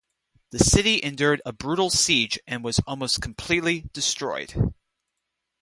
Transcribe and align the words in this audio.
The 0.49 0.57
city 0.57 0.99
endured 1.03 1.43
a 1.45 1.53
brutal 1.53 1.91
siege 1.91 2.39
and 2.47 2.63
was 2.63 2.79
almost 2.87 3.21
completely 3.21 3.87
destroyed. 3.93 4.73